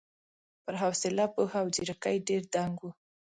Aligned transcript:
پر 0.63 0.73
حوصله، 0.81 1.25
پوهه 1.33 1.57
او 1.61 1.67
ځېرکۍ 1.75 2.15
ډېر 2.27 2.41
دنګ 2.53 2.75
و. 2.81 2.87